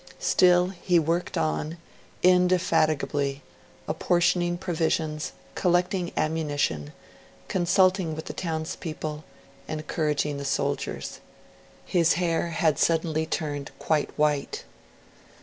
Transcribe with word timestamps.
Still 0.17 0.69
he 0.81 0.97
worked 0.97 1.37
on, 1.37 1.77
indefatigably, 2.23 3.43
apportioning 3.87 4.57
provisions, 4.57 5.31
collecting 5.53 6.11
ammunition, 6.17 6.91
consulting 7.47 8.15
with 8.15 8.25
the 8.25 8.33
townspeople, 8.33 9.23
encouraging 9.67 10.37
the 10.37 10.43
soldiers. 10.43 11.19
His 11.85 12.13
hair 12.13 12.47
had 12.47 12.79
suddenly 12.79 13.27
turned 13.27 13.69
quite 13.77 14.09
white. 14.17 14.63